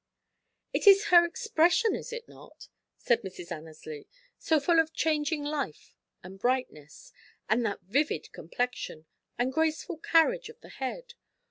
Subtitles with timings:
[0.73, 3.51] "It is her expression, is it not?" said Mrs.
[3.51, 4.07] Annesley,
[4.39, 5.93] "so full of changing life
[6.23, 7.13] and brightness,
[7.47, 9.05] and that vivid complexion,
[9.37, 11.13] and graceful carriage of the head.